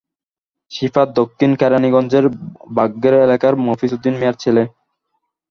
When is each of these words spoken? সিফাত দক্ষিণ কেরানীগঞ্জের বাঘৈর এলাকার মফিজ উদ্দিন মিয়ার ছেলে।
সিফাত 0.71 1.07
দক্ষিণ 1.19 1.51
কেরানীগঞ্জের 1.59 2.25
বাঘৈর 2.75 3.13
এলাকার 3.25 3.53
মফিজ 3.65 3.91
উদ্দিন 3.93 4.15
মিয়ার 4.17 4.35
ছেলে। 4.43 4.63